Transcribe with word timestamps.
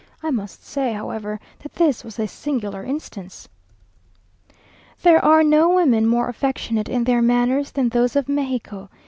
I 0.23 0.31
must 0.31 0.65
say, 0.65 0.93
however, 0.93 1.39
that 1.59 1.75
this 1.75 2.03
was 2.03 2.17
a 2.17 2.27
singular 2.27 2.83
instance.... 2.83 3.47
There 5.03 5.23
are 5.23 5.43
no 5.43 5.69
women 5.69 6.07
more 6.07 6.27
affectionate 6.27 6.89
in 6.89 7.03
their 7.03 7.21
manners 7.21 7.69
than 7.69 7.89
those 7.89 8.15
of 8.15 8.27
Mexico. 8.27 8.89